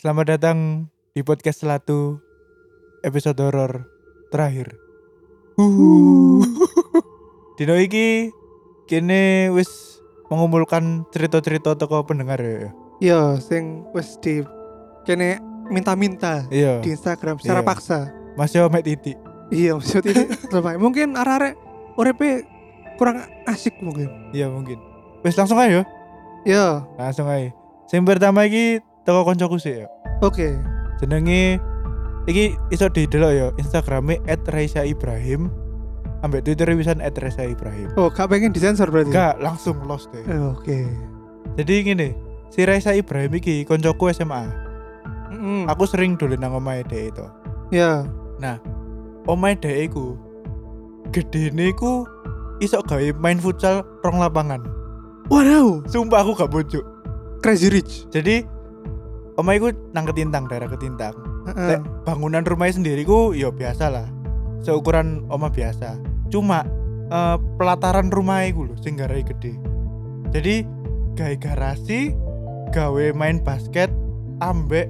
[0.00, 2.16] Selamat datang di podcast Selatu
[3.04, 3.84] episode horor
[4.32, 4.72] terakhir.
[7.60, 8.32] Dino iki
[8.88, 9.68] kene wis
[10.32, 12.72] mengumpulkan cerita-cerita toko pendengar ya.
[13.04, 14.40] Iya, sing wis di
[15.04, 15.36] kene
[15.68, 16.80] minta-minta Iya.
[16.80, 17.68] di Instagram secara Iya.
[17.68, 17.98] paksa.
[18.40, 19.20] Mas yo mek titik.
[19.52, 20.80] Iya, maksud ini lebay.
[20.80, 21.60] Mungkin arek-arek
[22.00, 22.48] urepe
[22.96, 24.08] kurang asik mungkin.
[24.32, 24.80] Iya mungkin.
[25.20, 25.84] Wis langsung aja.
[26.48, 27.52] Ya, Langsung aja.
[27.84, 28.80] Sing pertama iki
[29.10, 29.86] toko koncoku sih ya.
[30.22, 30.54] oke.
[31.02, 31.58] Jenenge
[32.24, 35.50] iki iso didelok ya Instagrame @raisa_ibrahim
[36.20, 37.90] ambek Twitter wisan @raisa_ibrahim.
[37.98, 39.10] Oh, gak pengen disensor berarti.
[39.10, 40.22] Gak langsung lost deh.
[40.22, 40.84] Eh, Oke.
[41.56, 42.08] Jadi gini,
[42.48, 44.46] si Raisa Ibrahim iki koncoku SMA.
[45.32, 45.66] Mm-mm.
[45.66, 47.26] Aku sering dolen nang omahe dhek itu.
[47.72, 48.04] Ya.
[49.24, 50.14] Omahe dhek iku
[51.10, 52.04] gedene iku
[52.60, 54.60] iso gawe main futsal rong lapangan.
[55.32, 56.80] Waduh, Sumpah aku gak bojo.
[57.40, 58.04] crazy rich.
[58.12, 58.44] Jadi
[59.40, 61.16] omahe iku nang Ketintang, daerah Ketintang.
[61.56, 64.06] Lek bangunan rumahnya sendiri ku ya biasa lah.
[64.60, 65.96] Seukuran oma biasa.
[66.28, 66.68] Cuma
[67.08, 69.56] eh, pelataran rumah iku lho sing garai gede.
[70.30, 70.62] Jadi
[71.16, 72.14] gawe garasi,
[72.70, 73.90] gawe main basket,
[74.44, 74.86] ambek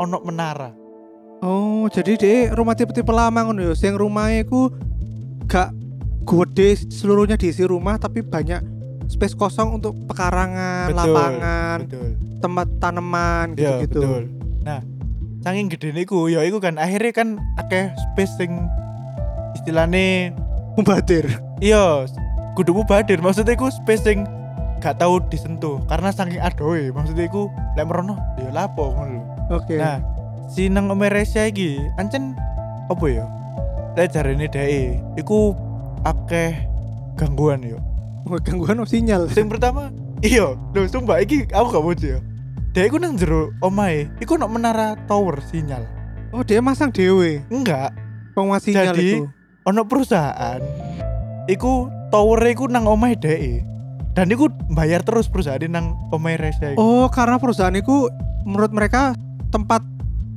[0.00, 0.72] ono menara.
[1.44, 3.74] Oh, jadi deh rumah tipe-tipe lama ngono ya.
[3.76, 4.72] Sing rumahnya ku
[5.44, 5.76] gak
[6.24, 8.64] gede seluruhnya diisi rumah tapi banyak
[9.06, 12.08] space kosong untuk pekarangan, lapangan, betul.
[12.40, 14.00] tempat tanaman Iya, gitu-gitu.
[14.00, 14.22] betul.
[14.62, 14.80] Nah,
[15.40, 18.50] saking gede niku, ya iku kan akhirnya kan akeh space sing
[19.54, 20.34] istilahnya
[20.74, 21.30] Mubadir.
[21.62, 22.02] iya
[22.54, 24.18] kudu mubadir maksudnya iku space sing
[24.78, 29.22] gak tahu disentuh karena saking adoe maksudnya iku lek merono ya lapo ngono.
[29.48, 29.78] Oke.
[29.78, 30.00] Nah,
[30.46, 32.34] si nang Omeresia iki ancen
[32.90, 33.24] apa ya?
[33.94, 35.54] Lek jarene dhek iku
[36.02, 36.66] akeh
[37.14, 37.78] gangguan yo.
[38.24, 39.28] Gangguan oh, sinyal.
[39.28, 39.92] Sing pertama,
[40.24, 42.20] iya, lho sumpah iki aku gak bojo ya.
[42.74, 45.84] Dhek iku nang jero omahe, iku nok menara tower sinyal.
[46.34, 47.94] Oh, dia masang dewe Enggak,
[48.34, 49.30] penguas sinyal Jadi, itu.
[49.62, 50.58] ono perusahaan
[51.46, 53.62] iku tower iku nang omahe dhek.
[54.14, 56.74] Dan iku bayar terus perusahaan nang omahe iku.
[56.80, 58.10] Oh, karena perusahaan itu
[58.42, 59.14] menurut mereka
[59.54, 59.84] tempat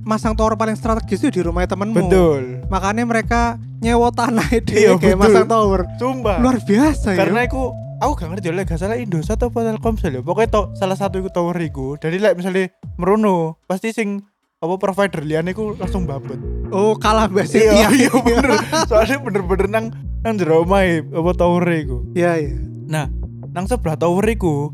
[0.08, 2.00] masang tower paling strategis itu di rumah temenmu.
[2.00, 2.64] Betul.
[2.66, 3.42] Makanya mereka
[3.78, 5.24] nyewa tanah itu Iya, kayak betul.
[5.28, 5.80] masang tower.
[5.98, 6.40] Sumpah.
[6.40, 7.20] Luar biasa ya.
[7.20, 10.22] Karena iku aku gak ngerti oleh gak salah Indosat atau Telkomsel ya.
[10.22, 11.94] Pokoknya to, salah satu iku tower iku.
[11.96, 14.24] Jadi like misalnya merono, pasti sing
[14.58, 16.40] apa provider liane iku langsung babet.
[16.68, 17.88] oh, kalah mbak Iya, Setia.
[18.00, 18.48] iya bener.
[18.86, 19.86] Soalnya bener-bener nang
[20.20, 22.02] nang jero omahe apa tower iku.
[22.12, 22.56] Iya, iya.
[22.88, 23.06] Nah,
[23.50, 24.72] nang sebelah tower iku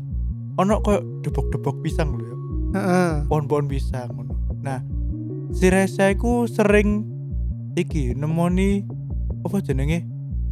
[0.54, 2.34] ono koyo debok-debok pisang lho ya.
[2.74, 3.10] Heeh.
[3.26, 4.32] Pohon-pohon pisang ngono.
[4.58, 4.80] Nah,
[5.54, 7.06] si Reza iku sering
[7.74, 8.82] iki nemoni
[9.42, 10.02] apa jenenge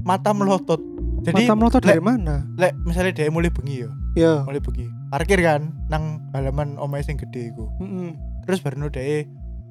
[0.03, 0.81] mata melotot.
[1.23, 2.43] Jadi Mata melotot dari mana?
[2.59, 4.33] lek misalnya dia mulai bengi ya, Ya.
[4.43, 4.91] mulai bengi.
[5.07, 7.71] Parkir kan nang halaman omahe sing gede iku.
[7.79, 8.19] Mm-mm.
[8.43, 9.23] Terus baru dia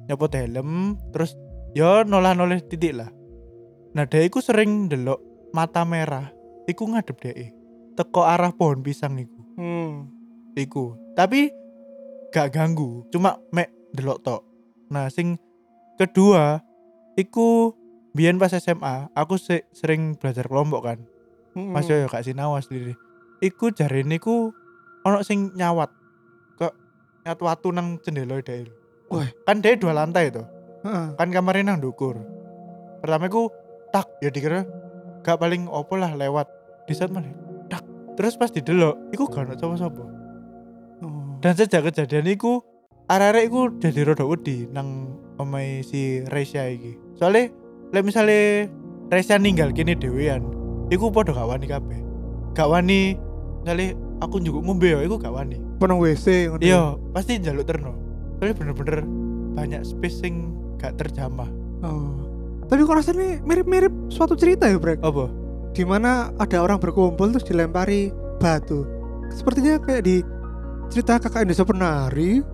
[0.08, 1.36] nyopot helm, terus
[1.76, 3.12] ya nolah-noleh titik lah.
[3.92, 5.20] Nah, dia iku sering delok
[5.52, 6.32] mata merah.
[6.64, 7.52] Iku ngadep dia.
[8.00, 9.40] Teko arah pohon pisang iku.
[9.60, 10.08] Hmm.
[10.56, 10.96] Iku.
[11.12, 11.52] Tapi
[12.32, 14.40] gak ganggu, cuma mek delok tok.
[14.92, 15.40] Nah, sing
[15.96, 16.60] kedua
[17.16, 17.72] iku
[18.12, 20.98] biyen pas SMA, aku se- sering belajar kelompok kan.
[21.56, 21.72] Mm-mm.
[21.72, 22.92] Mas yo gak sinau asli.
[23.40, 24.52] Iku jarene iku
[25.02, 25.88] ono sing nyawat.
[26.60, 26.72] Kok
[27.24, 28.68] nyat watu nang jendela dhek.
[29.08, 29.28] Wah.
[29.48, 30.28] Kan dia dua lantai.
[30.28, 31.06] Heeh.
[31.16, 32.20] Kan kamarnya nang dukur.
[33.00, 33.48] Pertama iku
[33.92, 34.68] tak ya dikira
[35.24, 36.48] gak paling opo lah lewat.
[36.84, 37.32] Di saat mana?
[37.72, 37.84] Tak.
[38.12, 40.04] Terus pas didelok, iku gak ono sapa-sapa.
[41.02, 41.36] Oh.
[41.40, 42.60] Dan sejak kejadian iku
[43.12, 46.96] arek-arek iku jadi rada wedi nang omahe si Resya iki.
[47.20, 47.52] Soalnya
[47.92, 48.68] lek misale
[49.12, 50.40] Resya ninggal kene dhewean,
[50.88, 52.00] iku padha gak wani kabeh.
[52.56, 53.20] Gak wani
[53.60, 53.92] misale
[54.24, 55.60] aku njukuk ngombe ya iku gak wani.
[55.76, 56.62] Penang WC ngono.
[56.64, 56.66] ya?
[56.66, 56.82] Iya,
[57.12, 57.92] pasti njaluk terno.
[58.40, 59.04] Soalnya bener-bener
[59.52, 61.50] banyak space sing gak terjamah.
[61.84, 62.16] Oh.
[62.72, 65.04] Tapi kok rasanya mirip-mirip suatu cerita ya, Brek?
[65.04, 65.42] Apa?
[65.72, 68.84] di mana ada orang berkumpul terus dilempari batu.
[69.32, 70.20] Sepertinya kayak di
[70.92, 72.44] cerita kakak Indonesia penari.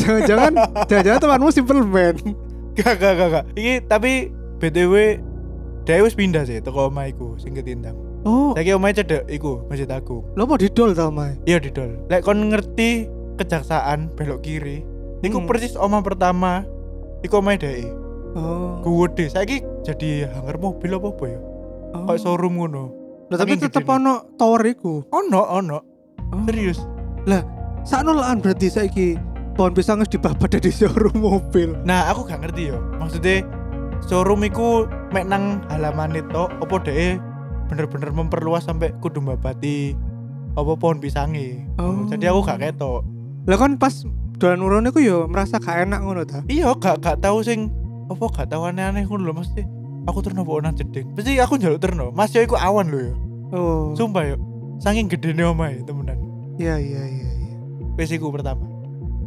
[0.00, 0.52] Jangan-jangan
[0.88, 2.16] jangan-jangan temanmu simple man.
[2.72, 3.44] Gak, gak, gak, gak.
[3.52, 4.12] Iki tapi
[4.56, 5.20] BTW
[5.82, 7.98] dia wis pindah sih toko omahku sing ketintang.
[8.22, 10.22] Oh, Saiki omahe cedek iku Masjid Agung.
[10.38, 11.34] lo mau didol tau Mai?
[11.42, 11.98] Iya didol.
[12.06, 14.86] Lek kon ngerti kejaksaan belok kiri,
[15.26, 15.48] iku Hmm.
[15.50, 16.62] persis omah pertama
[17.26, 17.90] iku omahe dhek.
[18.38, 18.78] Oh.
[18.80, 19.26] Gede.
[19.28, 21.38] Saiki jadi hanger mobil apa apa ya?
[21.92, 22.06] oh.
[22.06, 22.84] Kayak showroom ngono.
[23.28, 25.02] Lah, tapi tetep ono tower iku.
[25.10, 25.78] Ono, ono.
[26.30, 26.46] Oh.
[26.46, 26.78] Serius.
[27.82, 29.18] Sakno laan berarti saiki
[29.62, 31.78] pohon pisang wis dibabat di showroom mobil.
[31.86, 32.82] Nah, aku gak ngerti yo.
[32.98, 33.46] Maksudnya
[34.02, 37.22] showroom iku mek nang halaman itu apa dhek
[37.70, 39.94] bener-bener memperluas sampai kudu mbabati
[40.58, 41.62] apa pohon pisangi.
[41.78, 42.02] Oh.
[42.10, 43.06] Jadi aku gak ketok.
[43.46, 44.02] Lah kan pas
[44.42, 46.42] dolan urune ku yo merasa gak enak ngono ta.
[46.50, 47.70] iya gak gak tahu sing
[48.10, 49.62] apa gak tahu aneh-aneh ngono lho mesti
[50.02, 53.14] aku terno apa nang jeding mesti aku njaluk terno mas yo iku awan lho yo
[53.52, 53.92] Oh.
[53.94, 54.36] sumpah yo
[54.80, 56.16] saking gedene omahe temenan
[56.56, 57.54] Iya iya iya iya.
[57.94, 58.64] wis iku pertama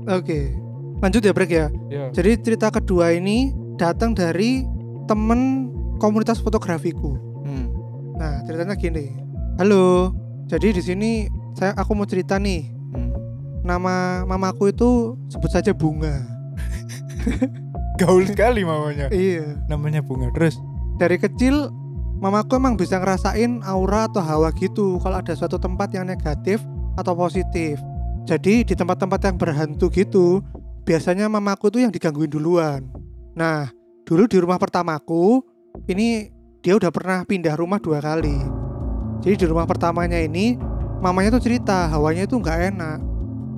[0.07, 0.53] Oke.
[1.01, 1.67] Lanjut ya Brek ya.
[1.91, 4.63] ya Jadi cerita kedua ini datang dari
[5.05, 7.17] temen komunitas fotografiku.
[7.43, 7.65] hmm.
[8.15, 9.11] Nah, ceritanya gini.
[9.59, 10.15] Halo.
[10.47, 11.11] Jadi di sini
[11.53, 12.69] saya aku mau cerita nih.
[12.95, 13.11] hmm.
[13.65, 16.21] Nama mamaku itu sebut saja Bunga.
[17.99, 19.55] gaul sekali mamanya Iya.
[19.65, 20.59] namanya bunga terus
[20.95, 21.71] Dari kecil
[22.19, 26.63] mamaku emang bisa ngerasain aura atau hawa gitu kalau ada suatu tempat yang negatif
[26.95, 27.75] atau positif.
[28.25, 30.41] Jadi di tempat-tempat yang berhantu gitu,
[30.81, 32.81] biasanya mamaku tuh yang digangguin duluan.
[33.37, 33.69] Nah,
[34.01, 35.45] dulu di rumah pertamaku,
[35.85, 36.33] ini
[36.65, 38.33] dia udah pernah pindah rumah dua kali.
[39.21, 40.57] Jadi di rumah pertamanya ini,
[41.05, 42.99] mamanya tuh cerita hawanya itu nggak enak.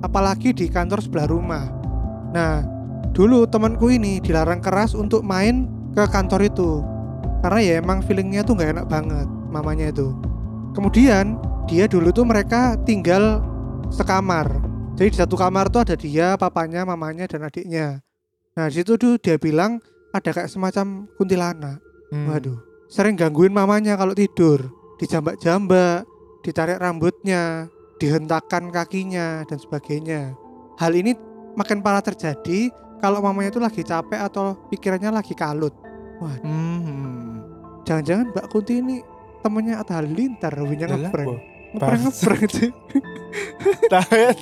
[0.04, 1.64] Apalagi di kantor sebelah rumah.
[2.36, 2.60] Nah,
[3.16, 5.64] dulu temanku ini dilarang keras untuk main
[5.96, 6.84] ke kantor itu.
[7.40, 10.12] Karena ya emang feelingnya tuh nggak enak banget mamanya itu.
[10.76, 13.40] Kemudian dia dulu tuh mereka tinggal
[13.92, 14.46] sekamar.
[14.98, 18.02] Jadi di satu kamar tuh ada dia, papanya, mamanya, dan adiknya.
[18.58, 19.78] Nah di situ tuh dia bilang
[20.10, 21.78] ada kayak semacam kuntilanak.
[22.10, 22.26] Hmm.
[22.32, 22.58] Waduh,
[22.90, 24.66] sering gangguin mamanya kalau tidur,
[24.98, 26.02] dijambak-jambak,
[26.42, 27.70] ditarik rambutnya,
[28.02, 30.34] dihentakkan kakinya dan sebagainya.
[30.82, 31.14] Hal ini
[31.54, 35.74] makin parah terjadi kalau mamanya itu lagi capek atau pikirannya lagi kalut.
[36.18, 37.38] Hmm.
[37.86, 38.98] Jangan-jangan Mbak Kunti ini
[39.38, 41.57] temennya Atta Halilintar, winya Lah, ngeprank.
[41.70, 42.70] Ngeprank sih.
[43.92, 44.36] Tahet.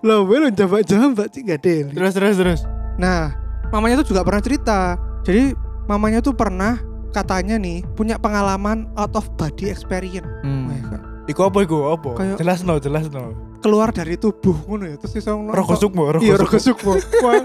[0.00, 1.90] Lah, gue lo jambak-jambak sih gak deli.
[1.90, 2.60] terus terus terus
[2.96, 3.32] Nah,
[3.68, 4.78] mamanya tuh juga pernah cerita.
[5.22, 5.54] Jadi
[5.84, 6.78] mamanya tuh pernah
[7.08, 10.26] katanya nih punya pengalaman out of body experience.
[10.42, 10.68] hmm.
[11.26, 15.18] Iku apa iku apa Kayak- jelas no jelas no keluar dari tubuh ngono ya terus
[15.18, 16.94] iso nonton- rogo sukmo rogo Iya, rogo sukmo.
[17.20, 17.42] Wah,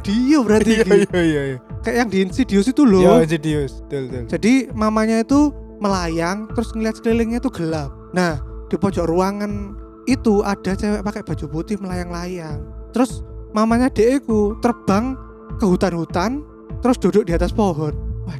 [0.00, 0.98] dia berarti iya iki.
[1.04, 3.04] iya iya iya Kayak yang di Insidious itu loh.
[3.04, 7.92] ya Insidious betul betul Jadi mamanya itu melayang terus ngeliat sekelilingnya itu gelap.
[8.14, 8.38] Nah,
[8.70, 9.74] di pojok ruangan
[10.06, 12.62] itu ada cewek pakai baju putih melayang-layang.
[12.94, 15.18] Terus mamanya deku terbang
[15.58, 16.46] ke hutan-hutan
[16.78, 17.90] terus duduk di atas pohon.
[18.22, 18.38] Wah,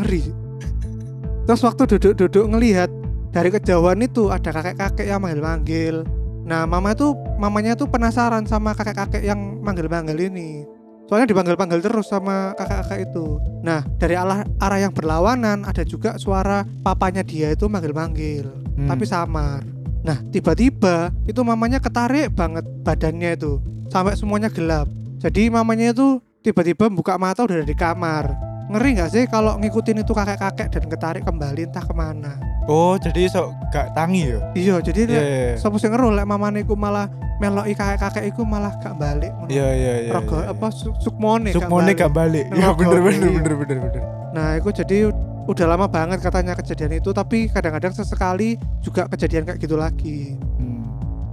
[0.00, 0.22] Ngeri.
[1.44, 2.88] Terus waktu duduk-duduk ngelihat
[3.34, 6.06] dari kejauhan itu ada kakek-kakek yang manggil-manggil.
[6.48, 10.64] Nah, mama itu mamanya tuh penasaran sama kakek-kakek yang manggil-manggil ini.
[11.08, 13.40] Soalnya dipanggil-panggil terus sama kakak-kakak itu.
[13.64, 18.44] Nah, dari arah, arah yang berlawanan ada juga suara papanya dia itu manggil-manggil,
[18.76, 18.88] Hmm.
[18.92, 19.64] tapi samar.
[20.04, 23.56] Nah, tiba-tiba itu mamanya ketarik banget badannya itu
[23.88, 24.86] sampai semuanya gelap.
[25.18, 28.47] Jadi mamanya itu tiba-tiba buka mata udah ada di kamar.
[28.68, 32.36] Ngeri nggak sih kalau ngikutin itu kakek-kakek dan ketarik kembali entah ke mana?
[32.68, 36.28] oh jadi sok gak tangi ya Iya, jadi iya lek iya sapa sing ngeru lek
[36.28, 37.08] mamane iku malah
[37.40, 40.52] meloki kakek-kakek iku malah gak balik iya iya iya Rogo iya.
[40.52, 43.40] apa su- sukmone gak sukmone gak balik ya bener bener iya.
[43.40, 45.08] bener bener bener Nah, itu jadi
[45.48, 50.36] udah lama banget katanya kejadian itu tapi kadang-kadang sesekali juga kejadian kayak gitu lagi.
[50.60, 50.84] Hmm.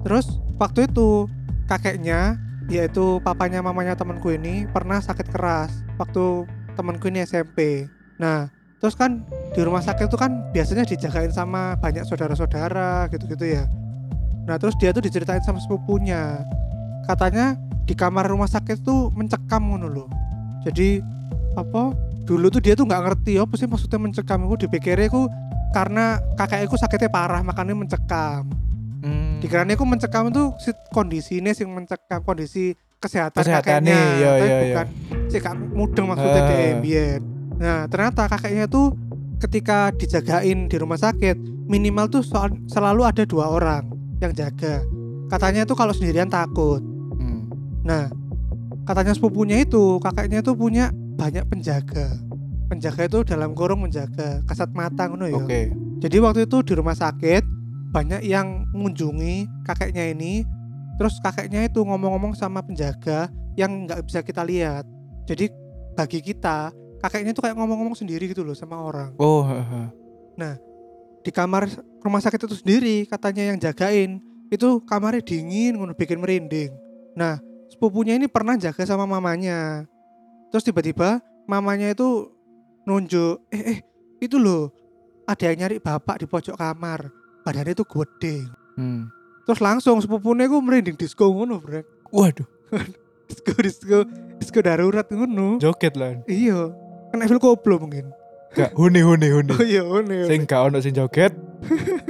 [0.07, 1.27] Terus waktu itu
[1.67, 2.39] kakeknya
[2.71, 7.87] yaitu papanya mamanya temanku ini pernah sakit keras waktu temanku ini SMP.
[8.21, 8.51] Nah,
[8.83, 9.23] terus kan
[9.55, 13.63] di rumah sakit itu kan biasanya dijagain sama banyak saudara-saudara gitu-gitu ya.
[14.45, 16.43] Nah, terus dia tuh diceritain sama sepupunya.
[17.09, 20.09] Katanya di kamar rumah sakit tuh mencekam ngono loh.
[20.67, 21.01] Jadi
[21.57, 21.95] apa?
[22.25, 24.45] Dulu tuh dia tuh nggak ngerti apa sih maksudnya mencekam.
[24.45, 25.29] Aku dipikirnya aku
[25.73, 28.47] karena kakekku sakitnya parah makanya mencekam
[29.05, 29.37] Hmm.
[29.37, 34.55] dikiranya aku mencekam itu si kondisinya sing mencekam kondisi kesehatan Kesehatannya, kakeknya iya, tapi iya,
[34.55, 34.65] iya.
[34.65, 34.87] bukan
[35.25, 36.47] si kak mudeng maksudnya Ah.
[36.47, 37.21] deh biyen.
[37.55, 38.95] nah ternyata kakeknya tuh
[39.37, 43.83] ketika dijagain di rumah sakit minimal tuh soal- selalu ada dua orang
[44.17, 44.81] yang jaga
[45.27, 46.79] katanya tuh kalau sendirian takut
[47.13, 47.49] Hmm.
[47.81, 48.09] nah
[48.83, 52.15] katanya sepupunya itu kakeknya tuh punya banyak penjaga
[52.65, 55.61] penjaga itu dalam kurung menjaga kasat mata ngono ya oke
[55.99, 57.43] jadi waktu itu di rumah sakit
[57.87, 60.43] banyak yang mengunjungi kakeknya ini.
[60.95, 63.27] Terus kakeknya itu ngomong-ngomong sama penjaga
[63.59, 64.87] yang nggak bisa kita lihat.
[65.27, 65.51] Jadi
[65.95, 66.71] bagi kita
[67.03, 69.11] kakeknya itu kayak ngomong-ngomong sendiri gitu loh sama orang.
[69.19, 69.83] oh ha, ha.
[71.25, 71.65] Di kamar
[72.05, 74.21] rumah sakit itu sendiri katanya yang jagain
[74.53, 76.69] itu kamarnya dingin ngono bikin merinding.
[77.17, 79.89] Nah sepupunya ini pernah jaga sama mamanya.
[80.53, 81.17] Terus tiba-tiba
[81.49, 82.29] mamanya itu
[82.85, 83.79] nunjuk, eh eh
[84.21, 84.69] itu loh
[85.25, 87.09] ada yang nyari bapak di pojok kamar
[87.41, 88.37] badannya itu gede
[88.75, 89.07] Hmm.
[89.45, 92.47] Terus langsung sepupunya gue merinding disco ngono bro waduh.
[93.25, 93.97] Disco disco
[94.37, 95.57] disco darurat ngono.
[95.57, 96.21] Joget lah.
[96.29, 96.69] Iya.
[97.09, 98.13] Kan Evil Koplo mungkin.
[98.53, 99.49] Gak huni huni huni.
[99.57, 101.33] Oh iya ngono sing gak ono sing joget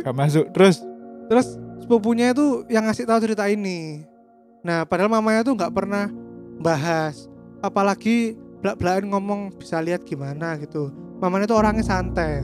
[0.04, 0.52] gak masuk.
[0.52, 0.84] Terus?
[1.32, 4.04] Terus sepupunya itu yang ngasih tahu cerita ini.
[4.66, 6.10] Nah, padahal mamanya tuh nggak pernah
[6.58, 7.30] bahas,
[7.62, 8.34] apalagi
[8.66, 10.90] belak-belakan ngomong bisa lihat gimana gitu.
[11.22, 12.42] Mamanya tuh orangnya santai.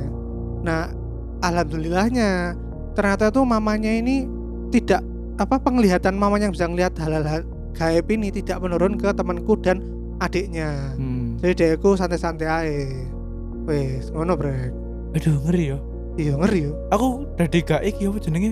[0.61, 0.93] Nah,
[1.41, 2.53] alhamdulillahnya
[2.93, 4.29] ternyata tuh mamanya ini
[4.71, 5.01] tidak
[5.37, 7.43] apa penglihatan mamanya yang bisa ngelihat hal-hal
[7.75, 9.83] gaib ini tidak menurun ke temanku dan
[10.21, 10.95] adiknya.
[10.95, 11.35] Hmm.
[11.41, 12.87] Jadi dekku santai-santai aja.
[13.65, 14.73] Wes, ngono brek.
[15.17, 15.77] Aduh ngeri ya.
[16.19, 16.71] Iya ngeri yo.
[16.93, 18.51] Aku dari gak iki apa jenenge?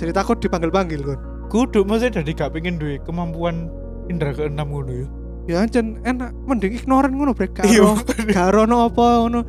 [0.00, 1.20] Jadi takut dipanggil-panggil kon.
[1.52, 3.68] Kudu maksudnya dari gak pengen duwe kemampuan
[4.08, 5.06] indra keenam ngono ya.
[5.50, 7.60] Ya ancen enak mending ignoran ngono brek.
[7.64, 7.96] Iya.
[8.32, 9.40] gak ono apa ngono.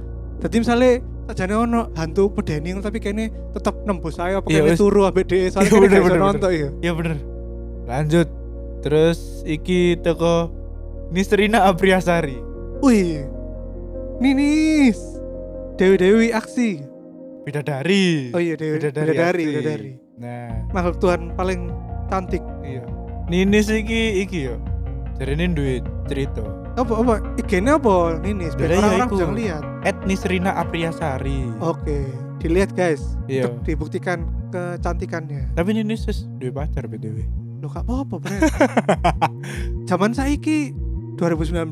[0.44, 4.76] Dadi misale sajane ono hantu pedeni ngono, tapi kene tetep nembus saya apa Iya, kene
[4.76, 6.70] turu ambek dhewe soalnya Iya, kene bener, bener, nonton ya.
[6.84, 7.18] Ya bener.
[7.88, 8.28] Lanjut.
[8.84, 10.52] Terus iki teko
[11.10, 12.36] Nisrina Apriasari.
[12.84, 13.24] Wih.
[14.20, 15.00] Ninis.
[15.76, 16.84] Dewi-dewi aksi.
[17.44, 18.32] Bidadari.
[18.32, 19.08] Oh iya Dewi Bidadari.
[19.12, 19.52] Bidadari, aksi.
[19.52, 19.92] Bidadari.
[20.20, 21.72] Nah, Makhluk Tuhan paling
[22.08, 22.44] cantik.
[22.64, 22.84] iya.
[23.28, 24.56] Ninis iki iki yo.
[25.16, 26.44] Jarine duwe cerita.
[26.74, 27.14] Apa apa?
[27.40, 28.20] IG-nya apa?
[28.20, 29.16] Biar Lah, iya, orang-orang iku.
[29.16, 29.64] bisa ngeliat.
[29.84, 31.52] Et Nisrina Apriasari.
[31.60, 32.08] Oke,
[32.40, 33.02] dilihat guys.
[33.30, 33.48] Iya.
[33.52, 35.54] Untuk dibuktikan kecantikannya.
[35.58, 37.26] Tapi Ninis wis duwe pacar BTW.
[37.64, 38.38] Lo gak apa-apa, Bre.
[39.90, 40.76] Zaman saiki
[41.16, 41.72] 2019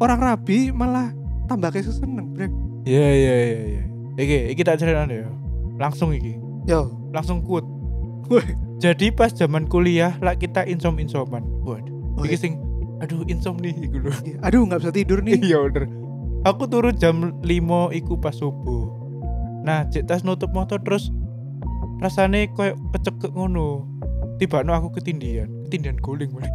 [0.00, 1.12] orang rabi malah
[1.46, 2.48] tambah kayak seneng, Bre.
[2.88, 3.82] Iya iya iya iya.
[4.18, 5.28] Iki iki tak cerita ya.
[5.78, 6.36] Langsung iki.
[6.66, 6.90] Yo.
[7.12, 7.44] Langsung.
[7.46, 8.46] Wih.
[8.82, 11.46] Jadi pas zaman kuliah lah kita insom-insoman.
[11.62, 12.18] Waduh.
[12.18, 12.42] Oh, iki iya.
[12.42, 12.52] sing
[13.02, 14.12] aduh insomnia iku lho.
[14.46, 15.42] Aduh, nggak bisa tidur nih.
[15.42, 15.90] Iya bener.
[16.46, 18.90] Aku turun jam 5 iku pas subuh.
[19.62, 21.10] Nah, cek tas nutup motor terus
[22.02, 23.86] rasane koyo kecekek ngono.
[24.38, 26.50] Tiba aku ketindian, ketindian guling mulai.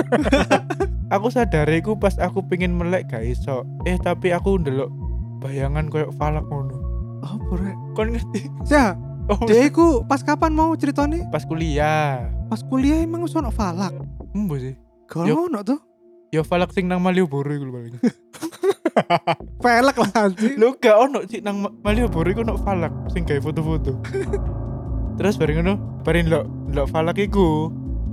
[1.14, 3.64] aku sadar iku pas aku pengen melek gak iso.
[3.88, 4.92] Eh tapi aku ndelok
[5.40, 6.76] bayangan koyo falak ngono.
[7.20, 7.72] Oh, Bre.
[7.96, 8.48] Kon ngerti?
[8.68, 8.96] Ya,
[9.30, 11.22] Oh, dia iku pas kapan mau ceritanya?
[11.30, 12.26] pas kuliah.
[12.50, 13.94] Pas kuliah emang ono falak.
[14.34, 14.74] Embo sih.
[15.26, 15.50] Yo.
[15.50, 15.80] ono tuh.
[16.30, 17.98] Ya falak sing nang Malioboro iku paling.
[19.62, 20.54] Pelek lah anjing.
[20.54, 23.98] Lu gak ono sih nang Ma- Malioboro iku ono falak sing gawe foto-foto.
[25.18, 25.74] Terus bareng ngono,
[26.06, 27.68] bareng lo lo falak iku,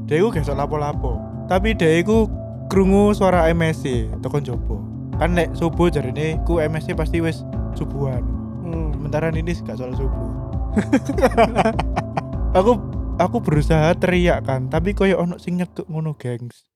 [0.09, 1.21] dia iku gak lapo-lapo.
[1.45, 2.25] Tapi dia iku
[2.73, 4.81] krungu suara MSC tekan jopo.
[5.21, 7.45] Kan nek subuh jarine ku MSC pasti wis
[7.77, 8.25] subuhan.
[8.65, 8.91] Hmm.
[8.97, 10.29] Sementara ini gak soal subuh.
[12.57, 12.77] aku
[13.17, 16.66] aku berusaha teriak kan, tapi koyo ono sing nyekek ngono, gengs.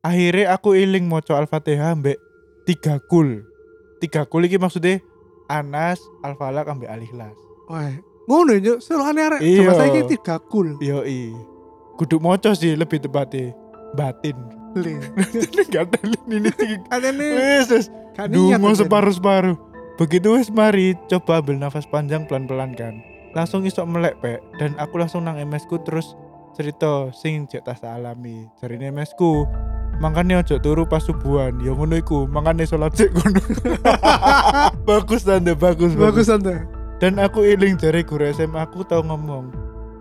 [0.00, 2.16] Akhirnya aku iling maca Al-Fatihah mbek
[2.64, 3.44] tiga kul.
[4.00, 5.04] Tiga kul iki maksudnya
[5.44, 7.36] Anas, Al-Falaq ambek Al-Ikhlas.
[7.68, 7.92] Wah,
[8.24, 9.40] ngono yo, selalu aneh arek.
[9.44, 10.80] Sama saiki tiga kul.
[10.80, 11.36] Yoi.
[12.00, 13.52] Kudu maca sih lebih tepatnya
[13.92, 14.40] batin.
[15.74, 15.98] Gak ada
[16.32, 16.80] ini sih.
[16.88, 17.86] Aneh Wes, wes.
[18.16, 18.32] niat.
[18.32, 18.86] Dungo anjing.
[18.86, 19.56] separuh-separuh.
[20.00, 23.04] Begitu wes mari coba ambil nafas panjang pelan-pelan kan.
[23.36, 26.16] Langsung isok melek pek dan aku langsung nang MS ku terus
[26.56, 28.48] cerita sing cek tas alami.
[28.64, 29.44] Jarine MS ku
[30.00, 31.60] makanya ojo turu pas subuhan.
[31.60, 33.40] Ya ngono iku makanya sholat cek ngono.
[34.88, 36.26] Bagus tanda bagus Bagus.
[36.26, 36.66] Tante.
[37.00, 39.48] dan aku iling dari guru SMA aku tahu ngomong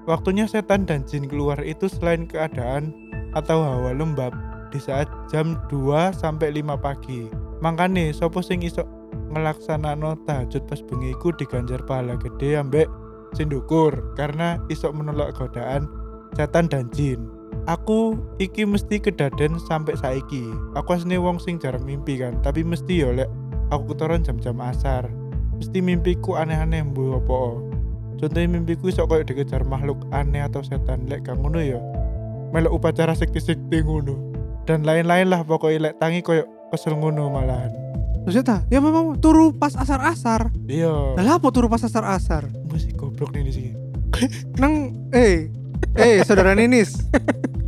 [0.03, 2.91] waktunya setan dan jin keluar itu selain keadaan
[3.37, 4.33] atau hawa lembab
[4.73, 7.29] di saat jam 2 sampai 5 pagi.
[7.61, 8.85] Makanya sopo sing iso
[9.29, 12.89] ngelaksanano tahajud pas bengi iku diganjar pahala gede ambek
[13.37, 15.85] sindukur karena iso menolak godaan
[16.33, 17.29] setan dan jin
[17.69, 20.49] aku iki mesti kedaden sampai saiki.
[20.73, 23.29] Aku asli wong sing jarang mimpi kan tapi mesti yo lek
[23.69, 25.05] aku ketoran jam-jam asar.
[25.61, 27.39] Mesti mimpiku aneh-aneh mbuh apa?
[28.19, 31.79] Contohnya mimpiku iso koyo dikejar makhluk aneh atau setan lek gak ngono ya
[32.49, 34.17] melok upacara sekti-sekti ngono.
[34.65, 37.69] Dan lain-lain lah pokoknya lek tangi koyo kesel ngono malahan.
[38.27, 40.51] Terus ta, ya memang turu pas asar-asar.
[40.67, 40.91] iya.
[41.15, 42.51] Lah apa turu pas asar-asar?
[42.69, 43.73] masih goblok nih sih
[44.61, 45.49] Nang eh
[45.97, 46.93] eh saudara Ninis.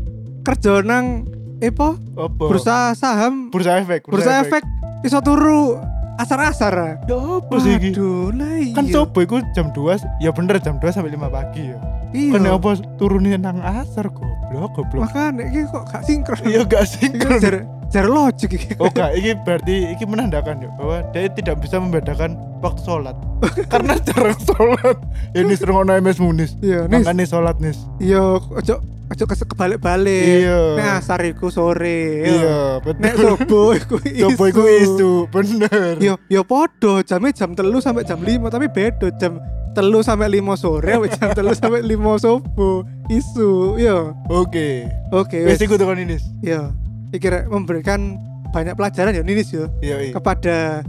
[0.41, 1.27] Kerja nang
[1.59, 1.93] apa?
[2.17, 4.65] apa Bursa saham, bursa efek bursa efek
[5.01, 5.77] iso turu
[6.17, 7.01] asar-asar.
[7.05, 8.73] ya apa sih iki Waduh, lah iya.
[8.73, 11.77] kan coba iku jam 2 ya bener jam 2 sampai 5 pagi ya
[12.11, 12.31] Iya.
[12.35, 16.41] kan apa turunin nang asar goblok goblok Makanya iki kok gak sinkron.
[16.43, 17.55] iya gak Iki sinkron jar
[17.87, 18.73] jar logik iki.
[18.77, 23.15] Oh enggak, ini berarti ini menandakan ya bahwa dia tidak bisa membedakan waktu sholat
[23.73, 24.97] karena jarang sholat.
[25.31, 27.81] Ini sering ono MS Munis, Iya, makanya sholat nis.
[27.97, 28.75] Iya, ojo
[29.11, 30.47] ojo kes- kebalik-balik.
[30.47, 30.59] Iya.
[30.79, 32.23] Nek asar iku sore.
[32.23, 33.27] Iya, Nek betul.
[33.35, 34.23] subuh iku isu.
[34.31, 35.99] Coba iku isu, bener.
[35.99, 39.35] Yo yo podo jamnya jam telu sampai jam 5 tapi beda jam
[39.71, 44.83] telu sampai 5 sore jam telu sampai 5 subuh isu yo Oke.
[45.11, 46.19] oke Wes wes iku tekan ini.
[46.43, 46.75] yo
[47.11, 48.19] iki memberikan
[48.51, 50.11] banyak pelajaran ya Ninis yo Iya, iya.
[50.11, 50.83] kepada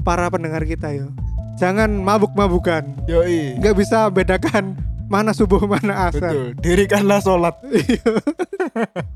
[0.00, 1.12] para pendengar kita yo
[1.60, 3.60] jangan mabuk-mabukan Yo, iya.
[3.60, 4.72] nggak bisa bedakan
[5.06, 6.32] mana subuh mana asar.
[6.32, 8.02] betul dirikanlah sholat Iya.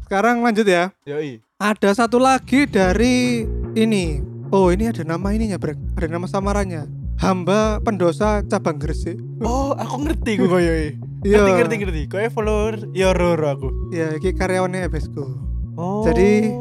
[0.02, 0.92] Sekarang lanjut ya.
[1.02, 3.42] yoi Ada satu lagi dari
[3.74, 4.22] ini.
[4.48, 5.76] Oh, ini ada nama ininya, Brek.
[5.92, 6.86] Ada nama samarannya.
[7.18, 9.18] Hamba pendosa cabang Gresik.
[9.40, 10.88] oh aku ngerti gue koyo i.
[11.20, 11.42] Iya.
[11.42, 15.26] ngerti ngerti ngerti koyo follower ya roro aku Ya, iki karyawannya Ebesku.
[15.74, 16.54] oh Jadi-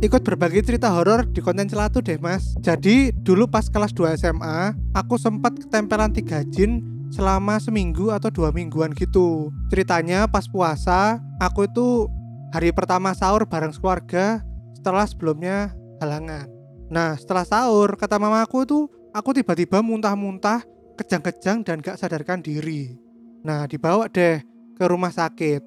[0.00, 2.58] Ikut berbagi cerita horor di konten celatu deh, Mas.
[2.58, 8.50] Jadi, dulu pas kelas 2 SMA, aku sempat ketempelan tiga jin selama seminggu atau dua
[8.50, 9.52] mingguan gitu.
[9.68, 12.08] Ceritanya pas puasa, aku itu
[12.50, 14.40] hari pertama sahur bareng keluarga
[14.72, 16.48] setelah sebelumnya halangan.
[16.88, 20.64] Nah, setelah sahur, kata mamaku tuh, aku tiba-tiba muntah-muntah,
[20.96, 22.96] kejang-kejang dan gak sadarkan diri.
[23.44, 24.40] Nah, dibawa deh
[24.76, 25.62] ke rumah sakit.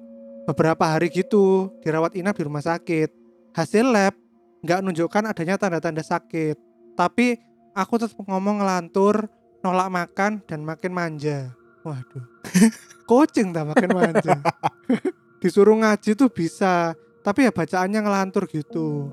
[0.46, 3.10] Beberapa hari gitu, dirawat inap di rumah sakit.
[3.58, 4.14] Hasil lab
[4.62, 6.54] nggak menunjukkan adanya tanda-tanda sakit.
[6.94, 7.34] Tapi
[7.74, 9.26] aku tetap ngomong ngelantur,
[9.60, 11.52] nolak makan dan makin manja.
[11.86, 12.24] Waduh.
[13.08, 14.42] Coaching tak makin manja.
[15.42, 19.12] Disuruh ngaji tuh bisa, tapi ya bacaannya ngelantur gitu.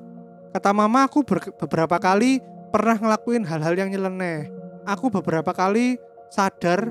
[0.49, 2.41] Kata mama aku ber- beberapa kali
[2.73, 4.49] pernah ngelakuin hal-hal yang nyeleneh.
[4.89, 6.01] Aku beberapa kali
[6.33, 6.89] sadar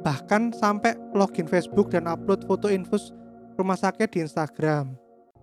[0.00, 3.12] bahkan sampai login Facebook dan upload foto infus
[3.58, 4.96] rumah sakit di Instagram.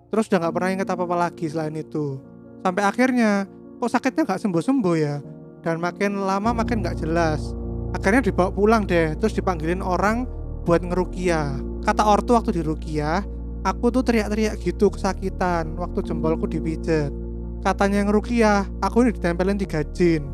[0.10, 2.18] Terus udah nggak pernah inget apa-apa lagi selain itu.
[2.64, 3.46] Sampai akhirnya
[3.78, 5.20] kok sakitnya nggak sembuh-sembuh ya.
[5.66, 7.58] Dan makin lama makin nggak jelas.
[7.98, 10.30] Akhirnya dibawa pulang deh, terus dipanggilin orang
[10.62, 11.58] buat ngerukia.
[11.82, 13.26] Kata ortu waktu di rukia,
[13.66, 17.10] aku tuh teriak-teriak gitu kesakitan waktu jempolku dipijet.
[17.66, 20.30] Katanya yang rukia, aku ini ditempelin tiga jin.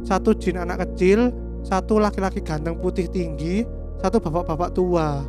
[0.00, 1.28] Satu jin anak kecil,
[1.60, 3.68] satu laki-laki ganteng putih tinggi,
[4.00, 5.20] satu bapak-bapak tua.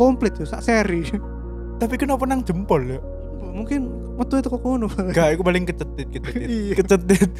[0.00, 1.04] Komplit tuh, sak seri.
[1.80, 3.00] tapi kenapa nang jempol ya
[3.54, 3.80] Mungkin
[4.18, 4.90] metu itu kok ngono.
[5.14, 6.48] Gak, aku paling kecetit kecetit.
[6.50, 6.74] Iya.
[6.74, 7.30] kecetit.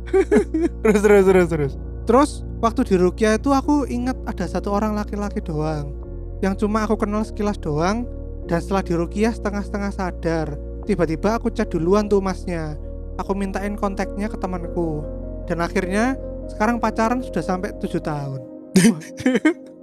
[0.86, 1.72] Terus terus terus terus.
[2.04, 2.30] Terus
[2.62, 5.90] waktu di Rukia itu aku ingat ada satu orang laki-laki doang.
[6.38, 8.06] Yang cuma aku kenal sekilas doang
[8.46, 10.54] dan setelah di Rukia setengah-setengah sadar.
[10.84, 12.76] Tiba-tiba aku chat duluan tuh masnya.
[13.18, 15.02] Aku mintain kontaknya ke temanku.
[15.48, 16.14] Dan akhirnya
[16.52, 18.40] sekarang pacaran sudah sampai tujuh tahun.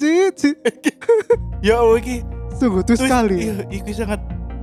[0.00, 0.58] Cit.
[1.66, 2.26] ya Allah iki.
[2.58, 3.46] Sungguh tuh sekali.
[3.46, 4.18] iya iki sangat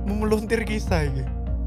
[0.06, 1.10] memeluntir kisah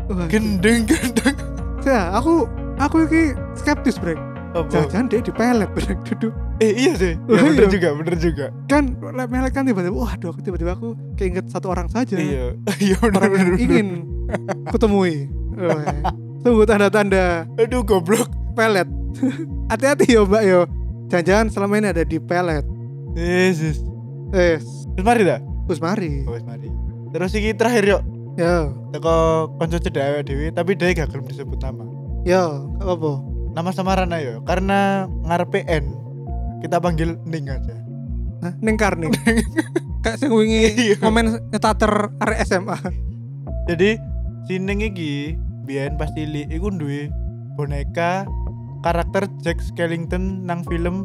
[0.10, 1.38] Wah, gendeng gendeng
[1.86, 2.50] ya, aku
[2.80, 4.18] aku ini skeptis brek.
[4.50, 5.98] Jangan-jangan dia dipelet brek.
[6.10, 6.34] Duduk.
[6.60, 7.14] Eh iya sih.
[7.30, 7.72] Oh, ya, bener iya.
[7.72, 8.46] juga bener juga.
[8.66, 12.18] Kan melek kan tiba-tiba waduh tiba-tiba aku keinget satu orang saja.
[12.18, 12.58] Iya.
[12.84, 13.66] Iya bener orang bener yang bener.
[13.70, 13.88] ingin
[14.74, 15.30] kutemui.
[15.60, 15.80] Oh,
[16.40, 17.46] Tunggu tanda-tanda.
[17.60, 18.32] Aduh goblok.
[18.58, 18.90] Pelet.
[19.72, 20.66] Hati-hati yo mbak yo.
[21.14, 22.66] Jangan-jangan selama ini ada di pelet.
[23.14, 23.82] Yesus.
[24.34, 24.62] Eh,
[24.94, 25.42] terus mari dah?
[25.70, 26.26] Terus mari.
[26.26, 26.70] oh, wis mari.
[27.10, 28.02] Terus iki terakhir yuk
[28.36, 29.16] Yo, teko
[29.56, 31.84] konco cedek dewi tapi dia gak gelem disebut nama
[32.22, 33.12] yo, gak apa-apa.
[33.52, 34.80] nama samaran ayo karena
[35.24, 35.92] ngarepe N
[36.60, 37.76] kita panggil Ning aja
[38.40, 39.12] Hah, Ning karning.
[40.04, 40.96] Kayak sing wingi Iya.
[40.98, 42.78] komen nyetater arek SMA.
[43.68, 44.00] jadi
[44.46, 47.12] si Ning iki biyen pas cilik iku duwe
[47.54, 48.24] boneka
[48.80, 51.04] karakter Jack Skellington nang film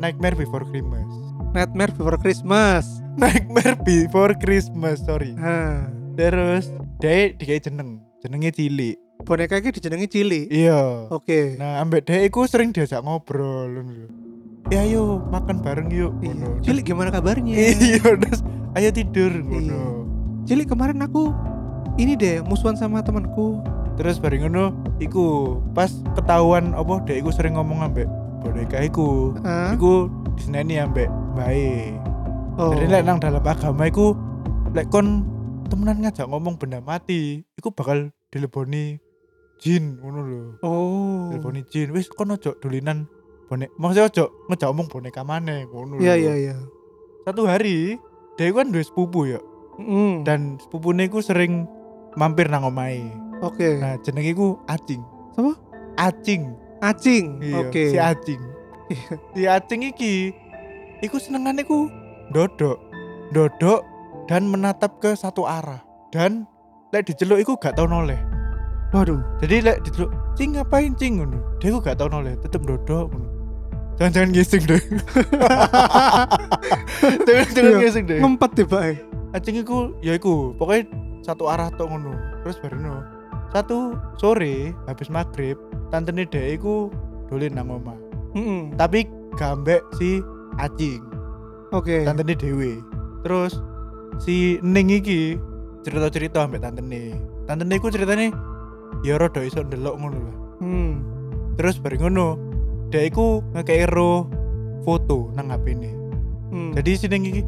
[0.00, 1.04] Nightmare Before Christmas
[1.52, 2.88] Nightmare Before Christmas.
[3.12, 5.84] Nightmare Before Christmas sorry Nah,
[6.22, 10.40] terus dia dikai jeneng jenenge cilik boneka ini dijenengi Cili.
[10.48, 11.54] iya Oke.
[11.54, 13.82] nah ambek dia iku sering diajak ngobrol
[14.66, 16.30] ya ayo makan bareng yuk Iya.
[16.32, 16.48] ngono.
[16.60, 17.54] Cili gimana kabarnya?
[17.54, 20.06] iya terus ayo tidur ngono
[20.42, 21.30] Cili kemarin aku
[21.96, 23.62] ini deh musuhan sama temanku.
[23.92, 28.06] terus bareng ngono iku pas ketahuan apa dia iku sering ngomong ambek
[28.40, 29.74] boneka iku Hah?
[29.74, 31.94] iku diseneni ambek bae
[32.52, 32.68] Oh.
[32.70, 34.12] jadi nang dalam agama iku
[34.72, 35.24] lek kon
[35.72, 39.00] temenan ngajak ngomong benda mati iku bakal dileboni
[39.56, 41.32] jin ngono lho Oh.
[41.32, 43.08] dileboni jin wis kon ojo dolinan
[43.48, 46.20] bonek maksudnya ojo ngejak ngomong boneka maneh ngono Iya lho.
[46.20, 46.54] iya iya.
[47.24, 47.96] satu hari
[48.36, 49.40] dia iku kan duwe sepupu ya
[49.72, 50.28] Mm.
[50.28, 51.64] dan sepupune iku sering
[52.12, 53.08] mampir nang omahe
[53.40, 53.80] Oke.
[53.80, 55.00] nah jenenge iku acing
[55.32, 55.52] Siapa?
[55.96, 56.42] acing
[56.82, 57.38] Acing.
[57.38, 57.84] Iya, Oke.
[57.88, 58.42] si Acing.
[59.32, 60.34] si Acing iki
[60.98, 61.86] iku senengane ku
[62.28, 62.74] dodok.
[63.30, 63.86] Dodok
[64.26, 65.82] dan menatap ke satu arah.
[66.12, 66.44] Dan
[66.92, 68.18] lek diceluk iku gak tau noleh.
[68.92, 69.22] Waduh.
[69.40, 71.38] Jadi lek diceluk, "Cing ngapain, Cing?" ngono.
[71.58, 73.28] Dia gak tau noleh, tetep dodok ngono.
[74.00, 74.82] Jangan-jangan gising deh.
[77.28, 78.18] Jangan-jangan Iya, gising deh.
[78.20, 78.98] Ngempet tiba eh.
[79.32, 80.88] Acing iku ya iku, pokoknya
[81.24, 82.12] satu arah tok ngono.
[82.44, 83.04] Terus bareno.
[83.52, 85.60] Satu sore habis maghrib,
[85.92, 86.88] tantene dhek iku
[87.28, 87.96] dolen nang omah.
[88.32, 88.72] Mm-mm.
[88.80, 89.04] tapi
[89.36, 90.24] gambek si
[90.56, 91.04] acing
[91.68, 92.00] Oke.
[92.04, 92.80] tantene dewe
[93.20, 93.60] terus
[94.20, 95.38] si Ning iki
[95.82, 97.16] cerita-cerita ambek tantene.
[97.48, 98.32] Tantene iku ceritane
[99.02, 101.02] ya rada iso ndelok ngono lah Hmm.
[101.58, 102.38] terus bareng ngono
[102.92, 104.30] dia iku ngekei ro
[104.86, 105.90] foto nang HP ini
[106.54, 106.70] Hmm.
[106.76, 107.42] jadi si Ning iki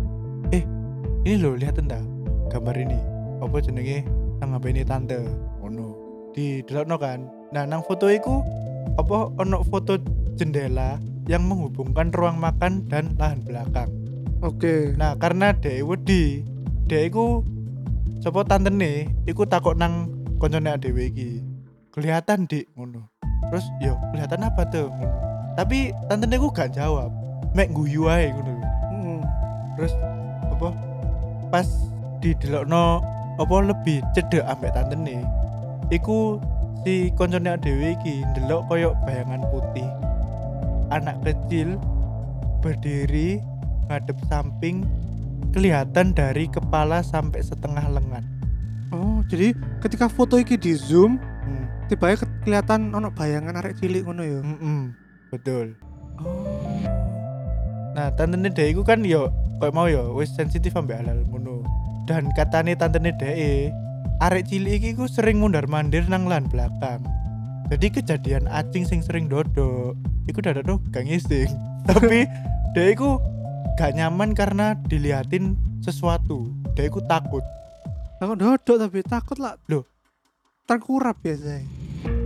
[1.25, 2.05] ini loh lihat entah
[2.53, 3.01] gambar ini?
[3.41, 4.05] Apa jenenge
[4.41, 5.25] nang HP ini tante?
[5.65, 5.97] Ngono.
[6.37, 7.25] Di delokno kan.
[7.49, 8.45] Nah nang foto iku
[9.01, 9.97] apa ono foto
[10.37, 13.89] jendela yang menghubungkan ruang makan dan lahan belakang.
[14.45, 14.93] Oke.
[15.01, 16.45] nah karena dek wedi
[16.85, 17.41] dek iku
[18.21, 21.41] sapa tantene iku takok nang koncone dhewe iki.
[21.95, 23.09] Kelihatan dik ngono.
[23.49, 25.17] Terus yo kelihatan apa tuh ngono.
[25.57, 27.09] Tapi tantene ku gak jawab.
[27.57, 28.69] Mek guyu ae ngono lho.
[28.93, 29.21] Mm.
[29.79, 29.93] terus
[30.53, 30.69] apa?
[31.49, 31.69] Pas
[32.21, 33.01] di delokno
[33.41, 35.25] apa lebih cedek ambek tantene
[35.93, 36.39] iku
[36.85, 39.89] si koncone dhewe iki ndelok koyo bayangan putih.
[40.93, 41.81] Anak kecil
[42.61, 43.41] berdiri
[43.89, 44.85] ngadep samping
[45.51, 48.25] kelihatan dari kepala sampai setengah lengan
[48.95, 51.91] Oh, jadi ketika foto iki di zoom, hmm.
[51.91, 54.39] tiba ke- kelihatan ono bayangan arek cilik ngono ya.
[54.39, 54.95] mm-mm,
[55.29, 55.75] betul
[56.15, 56.79] Oh.
[57.95, 61.67] Nah, tantene dhek iku kan yo koyo mau yo wis sensitif ambek hal ngono.
[62.07, 63.75] Dan katane tantene dhek
[64.19, 67.03] arek cilik iki ku sering mundar-mandir nang lan belakang.
[67.67, 71.51] Jadi kejadian acing sing sering dodok, iku dadak gak ngising.
[71.91, 72.31] Tapi
[72.75, 73.19] dhek iku
[73.77, 76.53] gak nyaman karena diliatin sesuatu.
[76.77, 77.45] Dhek iku takut.
[78.23, 79.59] Aku dodok tapi takut lah.
[79.69, 79.85] Loh.
[80.65, 81.67] Tengkurap biasanya.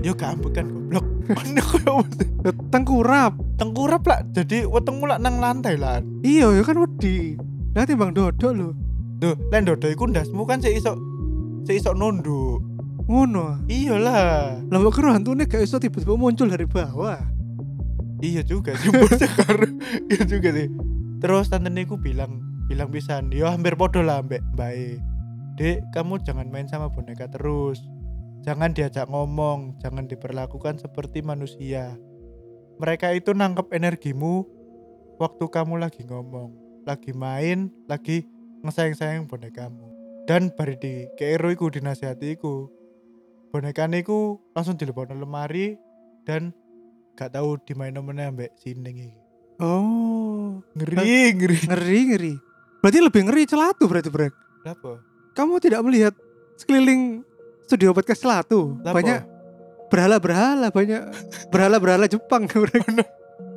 [0.02, 1.06] Yo gak ambekan goblok.
[2.72, 3.34] Tengkurap.
[3.58, 4.20] tengkurap lah.
[4.30, 5.98] Jadi wetengmu lah nang lantai lah.
[6.22, 7.34] Iya, ya kan wedi.
[7.74, 8.70] Lah timbang dodok lho.
[9.18, 10.94] Duh, lan dodok iku ndasmu kan sik iso
[11.66, 12.62] sik iso nunduk.
[13.10, 13.66] Ngono.
[13.66, 14.62] Iyalah.
[14.62, 17.18] Lah kok kira hantune gak iso tiba-tiba muncul dari bawah.
[18.22, 18.90] Iya juga sih
[19.22, 19.78] sekarang.
[20.10, 20.70] Iya juga sih.
[21.18, 22.38] Terus tante ku bilang
[22.70, 24.72] bilang pisan, yo hampir podo lah mbak Mbak
[25.58, 27.82] Dek, kamu jangan main sama boneka terus.
[28.46, 31.98] Jangan diajak ngomong, jangan diperlakukan seperti manusia.
[32.78, 34.46] Mereka itu nangkep energimu
[35.18, 36.54] waktu kamu lagi ngomong,
[36.86, 38.30] lagi main, lagi
[38.62, 39.90] ngesayang-sayang bonekamu.
[40.30, 42.70] Dan bari di keiro iku dinasihati iku
[44.54, 45.74] langsung dilebokno lemari
[46.22, 46.54] dan
[47.18, 47.98] gak tahu di mana
[48.62, 49.27] sining iki.
[49.58, 51.58] Oh, Ngeri, ngeri.
[51.66, 52.34] ngeri ngeri.
[52.78, 54.30] Berarti lebih ngeri celatu berarti brek.
[54.62, 55.02] Kenapa?
[55.34, 56.14] Kamu tidak melihat
[56.54, 57.26] sekeliling
[57.66, 58.78] studio podcast celatu.
[58.78, 58.94] Kenapa?
[59.02, 59.20] Banyak
[59.90, 61.02] berhala-berhala, banyak
[61.50, 62.86] berhala-berhala Jepang brek.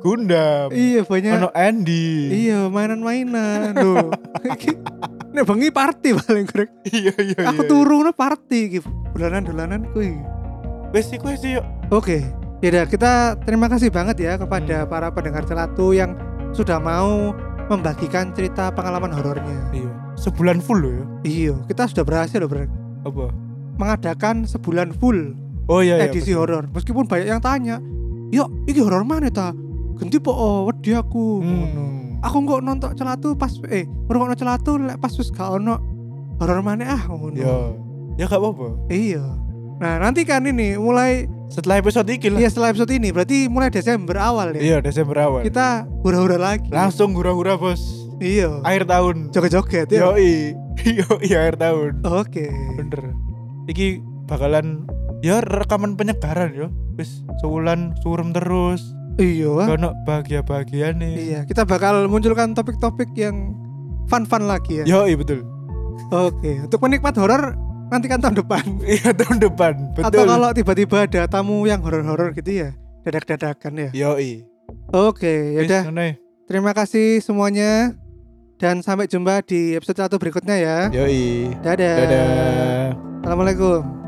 [0.02, 0.74] Gundam.
[0.74, 2.34] Iya, banyak Ono Andy.
[2.50, 4.10] Iya, mainan-mainan loh.
[5.38, 6.68] Nek bengi party paling krek.
[6.90, 7.46] iya iya.
[7.54, 7.70] Aku iya.
[7.70, 8.90] turun party gitu.
[9.14, 10.18] Dolanan-dolanan kuy.
[10.90, 11.62] Wes iku wes yuk.
[11.94, 12.41] Oke.
[12.62, 14.88] Yaudah, kita terima kasih banget ya kepada Hmm.
[14.88, 16.14] para pendengar celatu yang
[16.54, 17.34] sudah mau
[17.66, 19.66] membagikan cerita pengalaman horornya.
[19.74, 19.90] Iya.
[20.14, 21.04] Sebulan full loh ya.
[21.24, 22.70] Iya, kita sudah berhasil loh, Brek.
[23.02, 23.34] Apa?
[23.74, 25.34] Mengadakan sebulan full
[25.66, 26.06] Oh iya iya.
[26.06, 26.38] edisi betul.
[26.38, 26.64] horor.
[26.70, 27.82] Meskipun banyak yang tanya,
[28.30, 29.50] "Yuk, iki horor mana ta?"
[29.98, 31.42] Ganti po oh, wedi aku.
[31.42, 31.82] Ngono.
[31.82, 32.22] Hmm.
[32.22, 35.82] Aku kok nonton celatu pas eh ngrungokno celatu lek pas wis gak ono
[36.38, 37.34] horor mana ah ngono.
[37.34, 37.54] Ya.
[38.14, 38.86] Ya gak apa-apa.
[38.86, 39.22] Iya.
[39.82, 42.38] Nah, nanti kan ini mulai Setelah episode iki lah.
[42.38, 44.60] ya setelah episode ini berarti mulai Desember awal ya.
[44.62, 45.42] Iya, Desember awal.
[45.42, 46.70] Kita hura-hura lagi.
[46.70, 47.82] Langsung hura-hura, Bos.
[48.22, 48.62] Iya.
[48.62, 49.34] Akhir tahun.
[49.34, 50.00] Joget-joget ya.
[50.06, 50.54] Yoi.
[51.02, 51.92] Yoi akhir tahun.
[52.06, 52.46] Oke.
[52.78, 53.12] Bener.
[53.66, 54.86] Iki bakalan
[55.20, 56.66] ya rekaman penyegaran yo.
[56.94, 58.80] Wis sewulan surem terus.
[59.18, 59.66] Iya.
[59.68, 61.12] Kono bahagia-bahagia nih.
[61.28, 63.52] Iya, kita bakal munculkan topik-topik yang
[64.08, 64.84] fun-fun lagi ya.
[64.88, 65.44] Yoi betul.
[66.08, 67.58] Oke, untuk penikmat horor
[67.92, 68.64] nantikan tahun depan.
[68.96, 69.74] Iya tahun depan.
[69.92, 70.08] Betul.
[70.08, 72.70] Atau kalau tiba-tiba ada tamu yang horor-horor gitu ya,
[73.04, 73.90] dadak-dadakan ya.
[73.92, 74.48] Yoi.
[74.92, 75.82] Oke, Wis, yaudah.
[75.92, 76.14] ngono ya.
[76.48, 77.92] Terima kasih semuanya
[78.56, 80.78] dan sampai jumpa di episode satu berikutnya ya.
[80.90, 81.52] Yoi.
[81.60, 81.96] Dadah.
[82.00, 82.26] Dadah.
[83.22, 84.01] Assalamualaikum.